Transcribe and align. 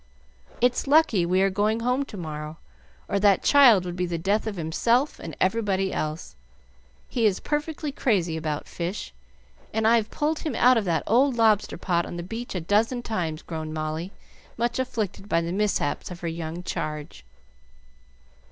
"It's 0.61 0.87
lucky 0.87 1.27
we 1.27 1.43
are 1.43 1.51
going 1.51 1.81
home 1.81 2.05
to 2.05 2.17
morrow, 2.17 2.57
or 3.07 3.19
that 3.19 3.43
child 3.43 3.85
would 3.85 3.95
be 3.95 4.07
the 4.07 4.17
death 4.17 4.47
of 4.47 4.55
himself 4.55 5.19
and 5.19 5.37
everybody 5.39 5.93
else. 5.93 6.35
He 7.07 7.27
is 7.27 7.39
perfectly 7.39 7.91
crazy 7.91 8.35
about 8.35 8.67
fish, 8.67 9.13
and 9.71 9.87
I've 9.87 10.09
pulled 10.09 10.39
him 10.39 10.55
out 10.55 10.75
of 10.79 10.85
that 10.85 11.03
old 11.05 11.35
lobster 11.35 11.77
pot 11.77 12.07
on 12.07 12.17
the 12.17 12.23
beach 12.23 12.55
a 12.55 12.61
dozen 12.61 13.03
times," 13.03 13.43
groaned 13.43 13.75
Molly, 13.75 14.11
much 14.57 14.79
afflicted 14.79 15.29
by 15.29 15.39
the 15.39 15.51
mishaps 15.53 16.09
of 16.09 16.21
her 16.21 16.27
young 16.27 16.63
charge. 16.63 17.23